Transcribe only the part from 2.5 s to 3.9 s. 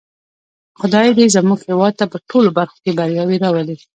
برخو کې بریاوې راولی.